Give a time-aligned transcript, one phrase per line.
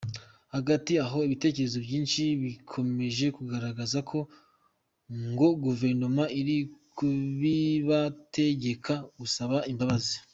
[0.53, 4.19] Hagati aho, ibitekerezo byinshi bikomeje kugaragaza ko
[5.29, 6.57] ngo Guverinoma iri
[6.95, 10.15] kubibategeka gusaba imbabazi.